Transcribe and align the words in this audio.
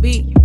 CQB. 0.00 0.39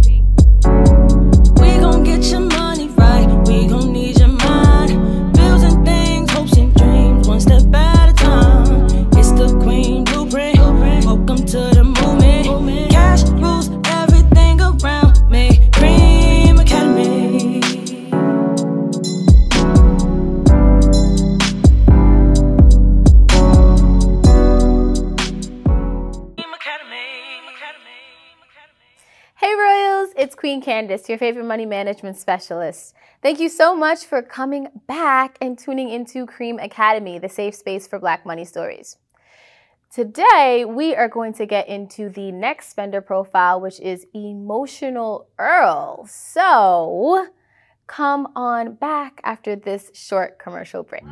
Candace, 30.66 31.08
your 31.08 31.20
favorite 31.20 31.46
money 31.46 31.68
management 31.68 32.18
specialist. 32.18 32.96
Thank 33.22 33.40
you 33.40 33.50
so 33.50 33.76
much 33.76 34.04
for 34.04 34.24
coming 34.24 34.68
back 34.88 35.38
and 35.40 35.60
tuning 35.60 35.90
into 35.90 36.26
Cream 36.26 36.58
Academy, 36.58 37.20
the 37.20 37.30
safe 37.30 37.54
space 37.54 37.86
for 37.86 38.00
Black 38.00 38.26
money 38.26 38.46
stories. 38.46 38.98
Today, 39.94 40.66
we 40.68 40.96
are 40.96 41.08
going 41.08 41.34
to 41.34 41.46
get 41.46 41.68
into 41.68 42.10
the 42.10 42.32
next 42.32 42.70
spender 42.70 43.00
profile, 43.00 43.62
which 43.62 43.80
is 43.80 44.08
Emotional 44.16 45.28
Earl. 45.38 46.08
So, 46.08 47.28
come 47.86 48.30
on 48.36 48.74
back 48.74 49.22
after 49.24 49.56
this 49.56 49.92
short 49.94 50.40
commercial 50.40 50.82
break. 50.82 51.04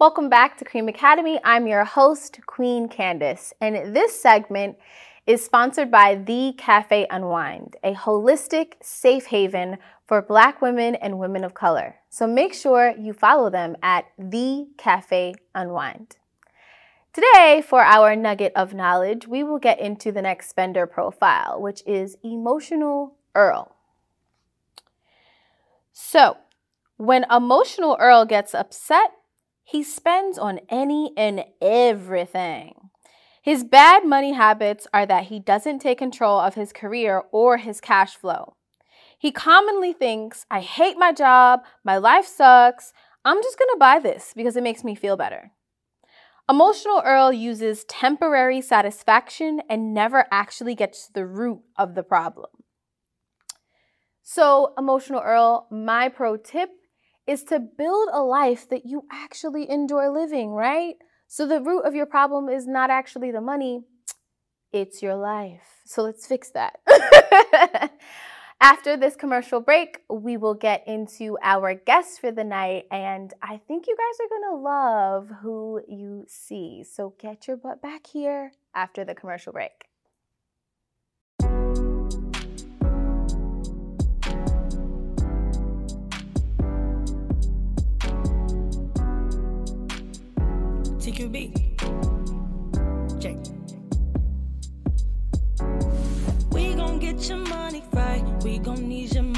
Welcome 0.00 0.28
back 0.28 0.58
to 0.58 0.64
Cream 0.64 0.88
Academy. 0.88 1.38
I'm 1.44 1.68
your 1.68 1.84
host, 1.84 2.40
Queen 2.46 2.88
Candace, 2.88 3.52
and 3.60 3.94
this 3.94 4.20
segment 4.20 4.76
is 5.24 5.44
sponsored 5.44 5.88
by 5.88 6.16
The 6.16 6.52
Cafe 6.58 7.06
Unwind, 7.08 7.76
a 7.84 7.94
holistic 7.94 8.72
safe 8.82 9.26
haven 9.26 9.78
for 10.04 10.20
Black 10.20 10.60
women 10.60 10.96
and 10.96 11.20
women 11.20 11.44
of 11.44 11.54
color. 11.54 12.00
So 12.10 12.26
make 12.26 12.54
sure 12.54 12.92
you 12.98 13.12
follow 13.12 13.50
them 13.50 13.76
at 13.84 14.06
The 14.18 14.66
Cafe 14.76 15.36
Unwind. 15.54 16.16
Today, 17.12 17.62
for 17.64 17.80
our 17.80 18.16
nugget 18.16 18.52
of 18.56 18.74
knowledge, 18.74 19.28
we 19.28 19.44
will 19.44 19.60
get 19.60 19.78
into 19.78 20.10
the 20.10 20.22
next 20.22 20.50
spender 20.50 20.88
profile, 20.88 21.62
which 21.62 21.84
is 21.86 22.16
Emotional 22.24 23.14
Earl. 23.36 23.76
So, 25.92 26.38
when 26.96 27.24
Emotional 27.30 27.96
Earl 28.00 28.24
gets 28.24 28.56
upset, 28.56 29.12
he 29.64 29.82
spends 29.82 30.38
on 30.38 30.60
any 30.68 31.12
and 31.16 31.44
everything. 31.60 32.90
His 33.42 33.64
bad 33.64 34.06
money 34.06 34.32
habits 34.32 34.86
are 34.94 35.06
that 35.06 35.24
he 35.24 35.40
doesn't 35.40 35.80
take 35.80 35.98
control 35.98 36.38
of 36.38 36.54
his 36.54 36.72
career 36.72 37.22
or 37.32 37.56
his 37.56 37.80
cash 37.80 38.14
flow. 38.14 38.56
He 39.18 39.32
commonly 39.32 39.92
thinks, 39.92 40.44
I 40.50 40.60
hate 40.60 40.98
my 40.98 41.12
job, 41.12 41.60
my 41.82 41.96
life 41.96 42.26
sucks, 42.26 42.92
I'm 43.24 43.42
just 43.42 43.58
gonna 43.58 43.78
buy 43.78 43.98
this 43.98 44.32
because 44.36 44.54
it 44.56 44.62
makes 44.62 44.84
me 44.84 44.94
feel 44.94 45.16
better. 45.16 45.52
Emotional 46.48 47.00
Earl 47.02 47.32
uses 47.32 47.84
temporary 47.84 48.60
satisfaction 48.60 49.62
and 49.68 49.94
never 49.94 50.26
actually 50.30 50.74
gets 50.74 51.06
to 51.06 51.12
the 51.14 51.26
root 51.26 51.60
of 51.78 51.94
the 51.94 52.02
problem. 52.02 52.50
So, 54.22 54.74
Emotional 54.76 55.20
Earl, 55.20 55.68
my 55.70 56.10
pro 56.10 56.36
tip 56.36 56.70
is 57.26 57.44
to 57.44 57.58
build 57.58 58.08
a 58.12 58.22
life 58.22 58.68
that 58.68 58.86
you 58.86 59.04
actually 59.10 59.68
enjoy 59.70 60.08
living, 60.10 60.50
right? 60.50 60.96
So, 61.26 61.46
the 61.46 61.60
root 61.60 61.82
of 61.82 61.94
your 61.94 62.06
problem 62.06 62.48
is 62.48 62.66
not 62.66 62.90
actually 62.90 63.30
the 63.30 63.40
money, 63.40 63.84
it's 64.72 65.02
your 65.02 65.16
life. 65.16 65.80
So, 65.86 66.02
let's 66.02 66.26
fix 66.26 66.50
that. 66.50 66.80
After 68.60 68.96
this 68.96 69.16
commercial 69.16 69.60
break, 69.60 69.98
we 70.08 70.36
will 70.36 70.54
get 70.54 70.84
into 70.86 71.36
our 71.42 71.74
guest 71.74 72.20
for 72.20 72.30
the 72.30 72.44
night, 72.44 72.84
and 72.90 73.32
I 73.42 73.60
think 73.66 73.86
you 73.86 73.96
guys 73.96 74.18
are 74.20 74.50
gonna 74.50 74.62
love 74.62 75.28
who 75.42 75.80
you 75.88 76.24
see. 76.28 76.84
So, 76.84 77.14
get 77.18 77.48
your 77.48 77.56
butt 77.56 77.82
back 77.82 78.06
here 78.06 78.52
after 78.74 79.04
the 79.04 79.14
commercial 79.14 79.52
break. 79.52 79.86
TQB. 91.14 91.54
J. 93.20 93.36
We 96.50 96.74
gon' 96.74 96.98
get 96.98 97.28
your 97.28 97.38
money 97.38 97.84
right. 97.92 98.24
We 98.42 98.58
gon' 98.58 98.88
need 98.88 99.14
your 99.14 99.22
mind. 99.22 99.33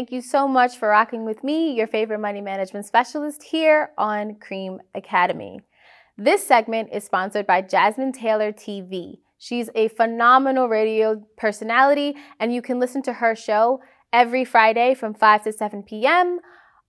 Thank 0.00 0.12
you 0.12 0.22
so 0.22 0.48
much 0.48 0.78
for 0.78 0.88
rocking 0.88 1.26
with 1.26 1.44
me, 1.44 1.74
your 1.74 1.86
favorite 1.86 2.20
money 2.20 2.40
management 2.40 2.86
specialist 2.86 3.42
here 3.42 3.90
on 3.98 4.36
Cream 4.36 4.80
Academy. 4.94 5.60
This 6.16 6.46
segment 6.46 6.88
is 6.90 7.04
sponsored 7.04 7.46
by 7.46 7.60
Jasmine 7.60 8.12
Taylor 8.12 8.50
TV. 8.50 9.18
She's 9.36 9.68
a 9.74 9.88
phenomenal 9.88 10.70
radio 10.70 11.22
personality, 11.36 12.16
and 12.38 12.54
you 12.54 12.62
can 12.62 12.80
listen 12.80 13.02
to 13.02 13.12
her 13.12 13.36
show 13.36 13.82
every 14.10 14.42
Friday 14.42 14.94
from 14.94 15.12
5 15.12 15.44
to 15.44 15.52
7 15.52 15.82
p.m. 15.82 16.40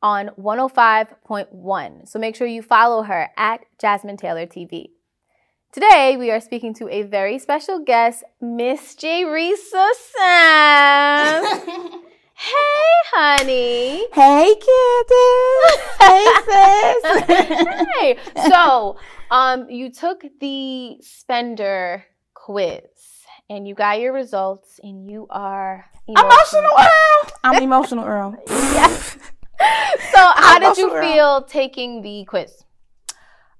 on 0.01 0.29
105.1. 0.39 2.07
So 2.07 2.17
make 2.17 2.37
sure 2.37 2.47
you 2.47 2.61
follow 2.61 3.03
her 3.03 3.27
at 3.35 3.59
Jasmine 3.77 4.15
Taylor 4.15 4.45
TV. 4.45 4.91
Today, 5.73 6.15
we 6.17 6.31
are 6.31 6.39
speaking 6.39 6.73
to 6.75 6.87
a 6.87 7.01
very 7.03 7.39
special 7.39 7.79
guest, 7.79 8.23
Miss 8.39 8.95
Jerisa 8.95 9.89
Sam. 10.15 11.61
honey. 13.13 14.07
Hey, 14.13 14.55
Candace. 14.67 15.81
hey, 15.99 16.25
sis. 16.45 17.85
hey. 17.99 18.49
So, 18.49 18.97
um, 19.29 19.69
you 19.69 19.91
took 19.91 20.23
the 20.39 20.97
spender 21.01 22.05
quiz 22.33 22.81
and 23.49 23.67
you 23.67 23.75
got 23.75 23.99
your 23.99 24.13
results, 24.13 24.79
and 24.81 25.05
you 25.05 25.27
are 25.29 25.85
Emotional 26.07 26.71
Earl. 26.79 27.31
I'm 27.43 27.61
emotional 27.61 28.05
Earl. 28.05 28.35
Yes. 28.47 29.17
So, 29.17 29.17
how 30.35 30.57
did 30.57 30.77
you 30.77 30.89
Emotional 30.89 30.91
Earl. 30.95 31.01
feel 31.01 31.43
taking 31.43 32.01
the 32.01 32.23
quiz? 32.25 32.63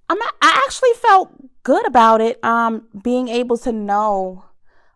I'm 0.10 0.18
not, 0.18 0.34
I 0.42 0.64
actually 0.66 0.94
felt 0.94 1.32
good 1.64 1.86
about 1.86 2.22
it. 2.22 2.42
Um, 2.44 2.88
being 3.04 3.28
able 3.28 3.58
to 3.60 3.74
know 3.74 4.46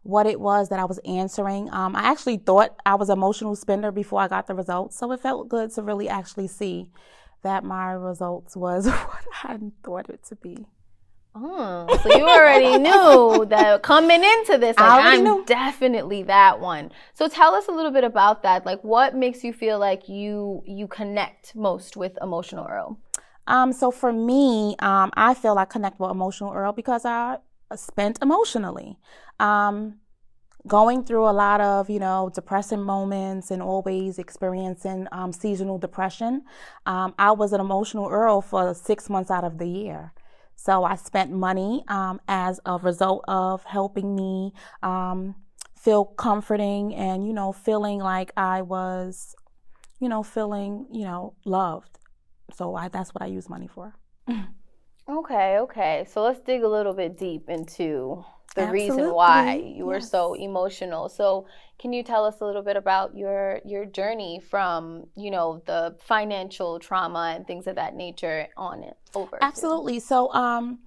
what 0.06 0.28
it 0.28 0.40
was 0.40 0.70
that 0.70 0.80
I 0.80 0.86
was 0.86 1.00
answering. 1.00 1.68
Um, 1.74 1.96
I 1.96 2.04
actually 2.04 2.38
thought 2.38 2.76
I 2.86 2.94
was 2.94 3.10
emotional 3.10 3.56
spender 3.56 3.92
before 3.92 4.22
I 4.22 4.28
got 4.28 4.46
the 4.46 4.54
results, 4.54 4.96
so 4.98 5.12
it 5.12 5.20
felt 5.20 5.50
good 5.50 5.72
to 5.72 5.82
really 5.82 6.08
actually 6.08 6.48
see 6.48 6.90
that 7.42 7.64
my 7.64 7.92
results 7.92 8.56
was 8.56 8.86
what 8.86 9.24
I 9.44 9.58
thought 9.84 10.10
it 10.10 10.24
to 10.26 10.36
be. 10.36 10.68
Oh, 11.34 11.88
so 12.04 12.16
you 12.16 12.24
already 12.24 12.78
knew 12.84 13.46
that 13.50 13.82
coming 13.82 14.24
into 14.24 14.60
this, 14.60 14.78
like, 14.78 15.06
I'm 15.06 15.24
knew. 15.24 15.44
definitely 15.48 16.22
that 16.24 16.60
one. 16.60 16.92
So 17.16 17.28
tell 17.28 17.56
us 17.56 17.68
a 17.68 17.72
little 17.72 17.92
bit 17.92 18.04
about 18.04 18.44
that. 18.44 18.64
Like, 18.64 18.84
what 18.84 19.16
makes 19.16 19.44
you 19.44 19.54
feel 19.54 19.80
like 19.80 20.08
you 20.08 20.62
you 20.68 20.88
connect 20.88 21.56
most 21.56 21.98
with 21.98 22.16
emotional 22.22 22.68
Earl? 22.70 23.00
Um, 23.48 23.74
so 23.74 23.90
for 23.90 24.14
me, 24.14 24.76
um, 24.80 25.12
I 25.16 25.34
feel 25.34 25.58
I 25.58 25.66
connect 25.66 26.00
with 26.00 26.12
emotional 26.12 26.54
Earl 26.54 26.74
because 26.74 27.06
I 27.06 27.38
spent 27.78 28.20
emotionally. 28.22 28.98
Um, 29.40 30.00
going 30.68 31.04
through 31.04 31.30
a 31.30 31.32
lot 31.32 31.62
of 31.62 31.92
you 31.92 32.00
know 32.00 32.32
depressing 32.34 32.82
moments 32.82 33.52
and 33.52 33.62
always 33.62 34.18
experiencing 34.18 35.08
um, 35.12 35.32
seasonal 35.32 35.78
depression 35.78 36.42
um, 36.88 37.14
i 37.20 37.30
was 37.30 37.54
an 37.54 37.62
emotional 37.62 38.10
earl 38.10 38.42
for 38.42 38.74
six 38.74 39.08
months 39.08 39.30
out 39.30 39.44
of 39.44 39.60
the 39.60 39.68
year 39.68 40.12
so 40.56 40.84
I 40.84 40.96
spent 40.96 41.32
money 41.32 41.84
um, 41.88 42.20
as 42.28 42.60
a 42.66 42.78
result 42.78 43.24
of 43.28 43.64
helping 43.66 44.16
me 44.16 44.54
um, 44.82 45.36
feel 45.78 46.06
comforting 46.06 46.96
and, 46.96 47.28
you 47.28 47.34
know, 47.34 47.52
feeling 47.52 48.00
like 48.00 48.32
I 48.36 48.62
was, 48.62 49.36
you 50.00 50.10
know, 50.10 50.24
feeling, 50.24 50.88
you 50.92 51.04
know, 51.04 51.36
loved. 51.46 52.00
So 52.54 52.76
I, 52.76 52.88
that's 52.88 53.14
what 53.14 53.22
I 53.22 53.28
use 53.28 53.50
money 53.50 53.68
for. 53.68 53.96
okay, 55.10 55.58
okay. 55.60 56.06
So 56.12 56.24
let's 56.24 56.40
dig 56.40 56.64
a 56.64 56.68
little 56.68 56.94
bit 56.94 57.18
deep 57.18 57.50
into 57.50 58.24
the 58.56 58.62
Absolutely. 58.62 58.90
reason 58.90 59.14
why 59.14 59.56
you 59.56 59.86
were 59.86 59.96
yes. 59.96 60.10
so 60.10 60.34
emotional. 60.34 61.10
So, 61.10 61.46
can 61.78 61.92
you 61.92 62.04
tell 62.04 62.26
us 62.26 62.40
a 62.40 62.46
little 62.46 62.62
bit 62.62 62.78
about 62.78 63.16
your 63.16 63.60
your 63.66 63.86
journey 63.86 64.40
from 64.40 65.08
you 65.16 65.30
know 65.30 65.62
the 65.66 65.96
financial 66.00 66.80
trauma 66.80 67.34
and 67.36 67.46
things 67.46 67.68
of 67.68 67.76
that 67.76 67.96
nature 67.96 68.48
on 68.56 68.84
it 68.84 68.98
over? 69.14 69.38
Absolutely. 69.42 70.00
To- 70.00 70.06
so, 70.06 70.34
um, 70.34 70.80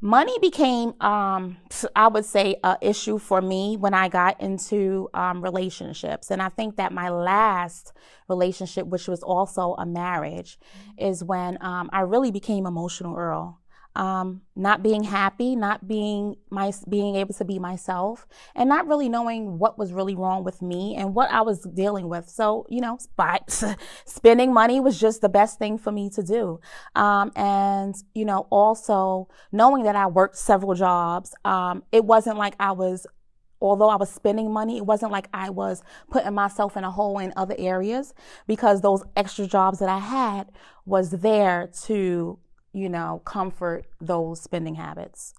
money 0.00 0.36
became 0.40 0.92
um, 1.00 1.56
i 1.96 2.06
would 2.06 2.24
say 2.24 2.56
a 2.62 2.76
issue 2.80 3.18
for 3.18 3.40
me 3.40 3.76
when 3.76 3.94
i 3.94 4.08
got 4.08 4.40
into 4.40 5.08
um, 5.14 5.42
relationships 5.42 6.30
and 6.30 6.42
i 6.42 6.48
think 6.48 6.76
that 6.76 6.92
my 6.92 7.08
last 7.08 7.92
relationship 8.28 8.86
which 8.86 9.08
was 9.08 9.22
also 9.22 9.74
a 9.78 9.86
marriage 9.86 10.58
mm-hmm. 10.58 11.08
is 11.08 11.24
when 11.24 11.56
um, 11.62 11.88
i 11.92 12.00
really 12.00 12.30
became 12.30 12.66
emotional 12.66 13.16
earl 13.16 13.61
um, 13.94 14.42
not 14.56 14.82
being 14.82 15.04
happy, 15.04 15.54
not 15.54 15.86
being 15.86 16.36
my 16.50 16.72
being 16.88 17.16
able 17.16 17.34
to 17.34 17.44
be 17.44 17.58
myself, 17.58 18.26
and 18.54 18.68
not 18.68 18.86
really 18.86 19.08
knowing 19.08 19.58
what 19.58 19.78
was 19.78 19.92
really 19.92 20.14
wrong 20.14 20.44
with 20.44 20.62
me 20.62 20.96
and 20.96 21.14
what 21.14 21.30
I 21.30 21.42
was 21.42 21.62
dealing 21.62 22.08
with. 22.08 22.28
So 22.28 22.66
you 22.68 22.80
know, 22.80 22.98
but 23.16 23.62
spending 24.04 24.52
money 24.52 24.80
was 24.80 24.98
just 24.98 25.20
the 25.20 25.28
best 25.28 25.58
thing 25.58 25.78
for 25.78 25.92
me 25.92 26.10
to 26.10 26.22
do, 26.22 26.60
um, 26.94 27.32
and 27.36 27.94
you 28.14 28.24
know, 28.24 28.46
also 28.50 29.28
knowing 29.50 29.84
that 29.84 29.96
I 29.96 30.06
worked 30.06 30.36
several 30.36 30.74
jobs, 30.74 31.34
um, 31.44 31.82
it 31.92 32.04
wasn't 32.04 32.38
like 32.38 32.54
I 32.58 32.72
was 32.72 33.06
although 33.62 33.88
I 33.88 33.96
was 33.96 34.10
spending 34.10 34.52
money, 34.52 34.76
it 34.76 34.84
wasn't 34.84 35.12
like 35.12 35.28
I 35.32 35.48
was 35.48 35.82
putting 36.10 36.34
myself 36.34 36.76
in 36.76 36.84
a 36.84 36.90
hole 36.90 37.18
in 37.18 37.32
other 37.36 37.54
areas 37.56 38.12
because 38.46 38.80
those 38.80 39.04
extra 39.16 39.46
jobs 39.46 39.78
that 39.78 39.88
I 39.88 39.98
had 39.98 40.50
was 40.84 41.10
there 41.10 41.70
to 41.84 42.38
you 42.72 42.88
know, 42.88 43.22
comfort 43.24 43.86
those 44.00 44.40
spending 44.40 44.76
habits. 44.76 45.34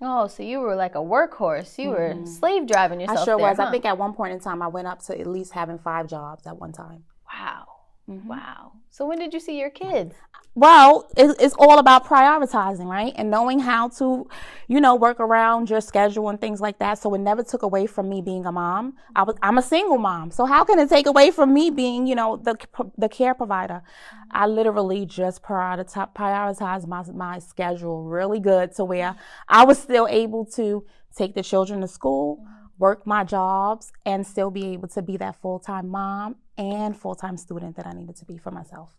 Oh, 0.00 0.26
so 0.26 0.42
you 0.42 0.60
were 0.60 0.74
like 0.74 0.94
a 0.94 0.98
workhorse. 0.98 1.78
You 1.78 1.90
mm-hmm. 1.90 2.20
were 2.20 2.26
slave 2.26 2.66
driving 2.66 3.00
yourself. 3.00 3.20
I 3.20 3.24
sure 3.24 3.36
there, 3.36 3.48
was. 3.48 3.56
Huh? 3.56 3.64
I 3.64 3.70
think 3.70 3.84
at 3.84 3.96
one 3.96 4.12
point 4.12 4.32
in 4.32 4.40
time, 4.40 4.60
I 4.60 4.68
went 4.68 4.86
up 4.86 5.02
to 5.04 5.18
at 5.18 5.26
least 5.26 5.52
having 5.52 5.78
five 5.78 6.08
jobs 6.08 6.46
at 6.46 6.58
one 6.58 6.72
time. 6.72 7.04
Wow. 7.32 7.73
Mm-hmm. 8.08 8.28
Wow. 8.28 8.72
So 8.90 9.06
when 9.06 9.18
did 9.18 9.32
you 9.32 9.40
see 9.40 9.58
your 9.58 9.70
kids? 9.70 10.14
Well, 10.56 11.10
it's 11.16 11.56
all 11.58 11.80
about 11.80 12.06
prioritizing, 12.06 12.86
right? 12.86 13.12
And 13.16 13.28
knowing 13.28 13.58
how 13.58 13.88
to, 13.88 14.28
you 14.68 14.80
know, 14.80 14.94
work 14.94 15.18
around 15.18 15.68
your 15.68 15.80
schedule 15.80 16.28
and 16.28 16.40
things 16.40 16.60
like 16.60 16.78
that. 16.78 16.98
So 16.98 17.12
it 17.14 17.18
never 17.18 17.42
took 17.42 17.62
away 17.62 17.86
from 17.86 18.08
me 18.08 18.22
being 18.22 18.46
a 18.46 18.52
mom. 18.52 18.94
I 19.16 19.24
was, 19.24 19.36
I'm 19.42 19.58
a 19.58 19.62
single 19.62 19.98
mom. 19.98 20.30
So 20.30 20.44
how 20.44 20.62
can 20.62 20.78
it 20.78 20.88
take 20.88 21.06
away 21.06 21.32
from 21.32 21.52
me 21.52 21.70
being, 21.70 22.06
you 22.06 22.14
know, 22.14 22.36
the, 22.36 22.56
the 22.96 23.08
care 23.08 23.34
provider? 23.34 23.82
I 24.30 24.46
literally 24.46 25.06
just 25.06 25.42
prioritize, 25.42 26.14
prioritize 26.14 26.86
my, 26.86 27.02
my 27.12 27.40
schedule 27.40 28.04
really 28.04 28.38
good 28.38 28.76
to 28.76 28.84
where 28.84 29.16
I 29.48 29.64
was 29.64 29.82
still 29.82 30.06
able 30.08 30.44
to 30.52 30.84
take 31.16 31.34
the 31.34 31.42
children 31.42 31.80
to 31.80 31.88
school, 31.88 32.46
work 32.78 33.06
my 33.06 33.24
jobs, 33.24 33.92
and 34.04 34.26
still 34.26 34.50
be 34.50 34.72
able 34.72 34.88
to 34.88 35.02
be 35.02 35.16
that 35.16 35.36
full 35.40 35.58
time 35.58 35.88
mom 35.88 36.36
and 36.56 36.96
full 36.96 37.14
time 37.14 37.36
student 37.36 37.76
that 37.76 37.86
I 37.86 37.92
needed 37.92 38.16
to 38.16 38.24
be 38.24 38.38
for 38.38 38.50
myself. 38.50 38.90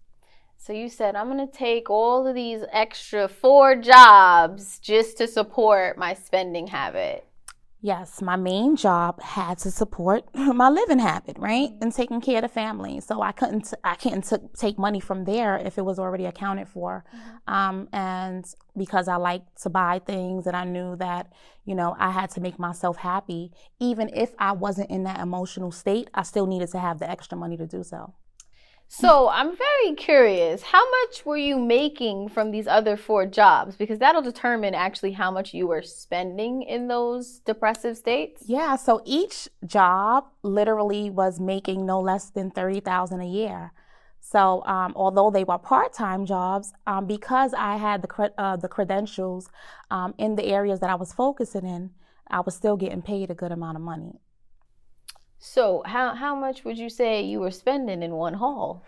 So 0.58 0.74
you 0.74 0.90
said, 0.90 1.16
I'm 1.16 1.30
going 1.30 1.46
to 1.46 1.54
take 1.54 1.90
all 1.90 2.26
of 2.26 2.34
these 2.34 2.62
extra 2.72 3.28
four 3.28 3.76
jobs 3.76 4.80
just 4.80 5.18
to 5.18 5.28
support 5.28 5.98
my 5.98 6.14
spending 6.14 6.68
habit. 6.68 7.28
Yes, 7.86 8.20
my 8.20 8.36
main 8.36 8.76
job 8.76 9.22
had 9.22 9.60
to 9.60 9.70
support 9.70 10.24
my 10.34 10.70
living 10.70 10.98
habit, 10.98 11.38
right? 11.38 11.70
And 11.82 11.94
taking 11.94 12.20
care 12.20 12.38
of 12.38 12.42
the 12.42 12.48
family. 12.48 13.00
So 13.00 13.22
I 13.22 13.32
couldn't, 13.32 13.76
I 13.84 13.94
can't 13.94 14.28
t- 14.28 14.38
take 14.58 14.80
money 14.80 15.00
from 15.00 15.26
there 15.26 15.56
if 15.58 15.78
it 15.78 15.86
was 15.86 16.00
already 16.00 16.26
accounted 16.26 16.68
for. 16.68 17.06
Mm-hmm. 17.16 17.54
Um, 17.54 17.88
and 17.94 18.44
because 18.76 19.08
I 19.08 19.18
like 19.18 19.44
to 19.62 19.70
buy 19.70 20.00
things 20.00 20.48
and 20.48 20.58
I 20.58 20.64
knew 20.64 20.96
that, 20.96 21.32
you 21.64 21.76
know, 21.76 21.96
I 22.00 22.10
had 22.10 22.32
to 22.32 22.42
make 22.42 22.58
myself 22.58 22.98
happy. 22.98 23.52
Even 23.80 24.10
if 24.16 24.34
I 24.40 24.54
wasn't 24.54 24.90
in 24.90 25.04
that 25.04 25.20
emotional 25.20 25.72
state, 25.72 26.10
I 26.16 26.24
still 26.24 26.48
needed 26.48 26.72
to 26.72 26.80
have 26.80 26.98
the 26.98 27.08
extra 27.08 27.38
money 27.38 27.56
to 27.56 27.68
do 27.68 27.84
so. 27.84 28.16
So 28.88 29.30
I'm 29.30 29.56
very 29.58 29.96
curious, 29.96 30.62
how 30.62 30.84
much 30.90 31.26
were 31.26 31.38
you 31.38 31.60
making 31.60 32.30
from 32.30 32.52
these 32.52 32.66
other 32.66 32.96
four 32.96 33.26
jobs? 33.26 33.76
Because 33.76 34.00
that'll 34.00 34.22
determine 34.22 34.74
actually 34.74 35.12
how 35.12 35.32
much 35.32 35.54
you 35.54 35.68
were 35.68 35.82
spending 35.82 36.62
in 36.64 36.88
those 36.88 37.40
depressive 37.40 37.98
states. 37.98 38.44
Yeah, 38.46 38.76
so 38.78 39.02
each 39.06 39.50
job 39.66 40.26
literally 40.44 41.10
was 41.10 41.40
making 41.40 41.86
no 41.86 42.00
less 42.00 42.30
than 42.30 42.52
30,000 42.52 43.22
a 43.22 43.26
year. 43.28 43.74
So 44.22 44.64
um, 44.66 44.94
although 44.96 45.30
they 45.30 45.44
were 45.44 45.60
part-time 45.60 46.26
jobs, 46.26 46.74
um, 46.88 47.06
because 47.06 47.54
I 47.54 47.78
had 47.78 48.02
the 48.02 48.08
cre- 48.08 48.36
uh, 48.38 48.56
the 48.56 48.68
credentials 48.68 49.50
um, 49.92 50.16
in 50.18 50.36
the 50.36 50.46
areas 50.46 50.80
that 50.80 50.90
I 50.90 50.96
was 50.96 51.14
focusing 51.14 51.66
in, 51.66 51.92
I 52.28 52.40
was 52.40 52.56
still 52.56 52.76
getting 52.76 53.04
paid 53.04 53.30
a 53.30 53.36
good 53.36 53.52
amount 53.52 53.78
of 53.78 53.84
money. 53.84 54.20
So 55.46 55.84
how 55.86 56.16
how 56.16 56.34
much 56.36 56.66
would 56.66 56.80
you 56.80 56.90
say 56.90 57.22
you 57.22 57.40
were 57.40 57.52
spending 57.52 58.02
in 58.02 58.14
one 58.16 58.34
haul? 58.34 58.84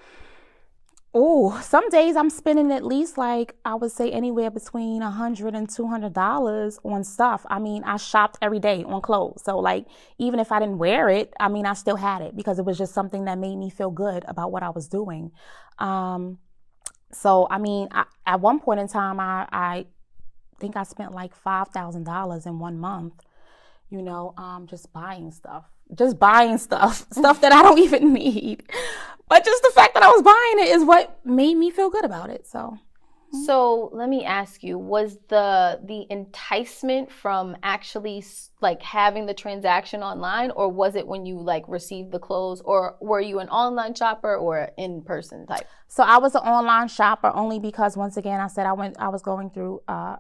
Oh, 1.14 1.62
some 1.62 1.88
days 1.90 2.16
I'm 2.16 2.32
spending 2.32 2.72
at 2.72 2.84
least 2.84 3.16
like 3.16 3.56
I 3.64 3.76
would 3.76 3.92
say 3.92 4.12
anywhere 4.12 4.50
between 4.50 5.04
a 5.04 5.12
hundred 5.12 5.54
and 5.54 5.70
two 5.70 5.88
hundred 5.88 6.14
dollars 6.14 6.80
on 6.84 7.04
stuff. 7.04 7.46
I 7.48 7.60
mean, 7.60 7.84
I 7.84 7.98
shopped 7.98 8.40
every 8.42 8.58
day 8.60 8.84
on 8.84 9.02
clothes. 9.02 9.44
So 9.46 9.60
like 9.60 9.86
even 10.18 10.40
if 10.40 10.52
I 10.52 10.60
didn't 10.60 10.80
wear 10.80 11.10
it, 11.10 11.32
I 11.40 11.48
mean 11.48 11.68
I 11.68 11.74
still 11.74 11.96
had 11.96 12.24
it 12.24 12.36
because 12.36 12.58
it 12.58 12.66
was 12.66 12.78
just 12.80 12.94
something 12.94 13.26
that 13.26 13.38
made 13.38 13.56
me 13.56 13.70
feel 13.70 13.92
good 13.92 14.26
about 14.28 14.52
what 14.52 14.64
I 14.64 14.72
was 14.72 14.88
doing. 14.88 15.32
Um 15.78 16.40
so 17.12 17.48
I 17.52 17.60
mean 17.60 17.88
I, 17.92 18.06
at 18.26 18.42
one 18.42 18.60
point 18.60 18.80
in 18.80 18.88
time 18.88 19.20
I 19.20 19.48
I 19.52 19.86
think 20.60 20.76
I 20.76 20.84
spent 20.84 21.12
like 21.12 21.36
five 21.36 21.68
thousand 21.68 22.06
dollars 22.06 22.48
in 22.48 22.58
one 22.58 22.80
month, 22.80 23.14
you 23.92 24.02
know, 24.02 24.34
um 24.38 24.66
just 24.66 24.92
buying 24.92 25.30
stuff 25.32 25.66
just 25.96 26.20
buying 26.20 26.58
stuff, 26.58 27.06
stuff 27.12 27.42
that 27.42 27.52
I 27.52 27.64
don't 27.64 27.80
even 27.80 28.14
need. 28.14 28.64
But 29.30 29.44
just 29.44 29.62
the 29.64 29.72
fact 29.76 29.94
that 29.94 30.04
I 30.04 30.08
was 30.08 30.22
buying 30.22 30.68
it 30.68 30.76
is 30.76 30.86
what 30.86 31.20
made 31.26 31.56
me 31.56 31.70
feel 31.70 31.90
good 31.90 32.06
about 32.06 32.30
it. 32.30 32.48
So 32.48 32.78
so 33.32 33.90
let 33.94 34.08
me 34.08 34.24
ask 34.24 34.64
you, 34.64 34.78
was 34.78 35.18
the 35.28 35.80
the 35.84 36.06
enticement 36.10 37.12
from 37.12 37.58
actually 37.62 38.24
like 38.62 38.82
having 38.82 39.26
the 39.26 39.34
transaction 39.34 40.02
online 40.02 40.52
or 40.52 40.70
was 40.70 40.96
it 40.96 41.06
when 41.06 41.26
you 41.26 41.40
like 41.40 41.68
received 41.68 42.12
the 42.12 42.20
clothes 42.20 42.62
or 42.64 42.96
were 43.02 43.20
you 43.20 43.40
an 43.40 43.50
online 43.50 43.94
shopper 43.96 44.36
or 44.36 44.70
in 44.78 45.02
person 45.02 45.46
type? 45.46 45.68
So 45.88 46.04
I 46.04 46.18
was 46.20 46.36
an 46.36 46.42
online 46.42 46.88
shopper 46.88 47.32
only 47.34 47.60
because 47.60 47.98
once 47.98 48.16
again 48.16 48.40
I 48.40 48.48
said 48.48 48.66
I 48.66 48.74
went 48.74 48.96
I 48.98 49.10
was 49.10 49.22
going 49.22 49.50
through 49.50 49.82
uh 49.88 50.18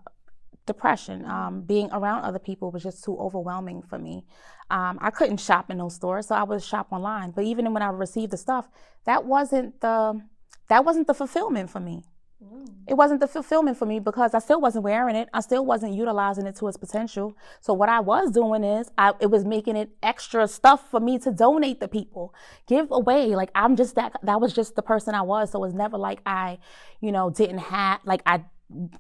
depression. 0.67 1.25
Um, 1.25 1.61
being 1.61 1.89
around 1.91 2.23
other 2.23 2.39
people 2.39 2.69
was 2.69 2.83
just 2.83 3.03
too 3.03 3.17
overwhelming 3.17 3.81
for 3.81 3.97
me. 3.97 4.25
Um, 4.69 4.99
I 5.01 5.09
couldn't 5.09 5.39
shop 5.39 5.71
in 5.71 5.79
those 5.79 5.95
stores, 5.95 6.27
so 6.27 6.35
I 6.35 6.43
would 6.43 6.63
shop 6.63 6.87
online. 6.91 7.31
But 7.31 7.45
even 7.45 7.73
when 7.73 7.81
I 7.81 7.89
received 7.89 8.31
the 8.31 8.37
stuff, 8.37 8.69
that 9.05 9.25
wasn't 9.25 9.81
the 9.81 10.21
that 10.67 10.85
wasn't 10.85 11.07
the 11.07 11.13
fulfillment 11.13 11.69
for 11.69 11.79
me. 11.79 12.03
Mm. 12.43 12.67
It 12.87 12.93
wasn't 12.93 13.19
the 13.19 13.27
fulfillment 13.27 13.77
for 13.77 13.85
me 13.85 13.99
because 13.99 14.33
I 14.33 14.39
still 14.39 14.61
wasn't 14.61 14.83
wearing 14.83 15.15
it. 15.15 15.27
I 15.33 15.39
still 15.39 15.65
wasn't 15.65 15.93
utilizing 15.93 16.45
it 16.45 16.55
to 16.57 16.67
its 16.67 16.77
potential. 16.77 17.35
So 17.61 17.73
what 17.73 17.89
I 17.89 17.99
was 17.99 18.31
doing 18.31 18.63
is 18.63 18.91
I, 18.97 19.13
it 19.19 19.31
was 19.31 19.43
making 19.43 19.75
it 19.75 19.89
extra 20.03 20.47
stuff 20.47 20.91
for 20.91 20.99
me 20.99 21.17
to 21.19 21.31
donate 21.31 21.79
to 21.79 21.87
people, 21.87 22.35
give 22.67 22.87
away. 22.91 23.35
Like 23.35 23.49
I'm 23.55 23.75
just 23.75 23.95
that, 23.95 24.13
that 24.21 24.39
was 24.39 24.53
just 24.53 24.75
the 24.75 24.83
person 24.83 25.15
I 25.15 25.23
was. 25.23 25.51
So 25.51 25.63
it 25.63 25.67
was 25.67 25.73
never 25.73 25.97
like 25.97 26.19
I, 26.25 26.59
you 27.01 27.11
know, 27.11 27.31
didn't 27.31 27.59
have, 27.59 28.01
like 28.05 28.21
I 28.25 28.43